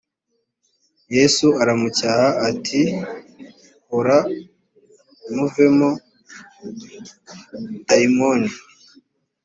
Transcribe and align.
yesu 1.15 1.47
aramucyaha 1.61 2.27
ati 2.49 2.81
hora 3.89 4.17
muvemo 5.35 5.89
dayimoni 7.87 8.49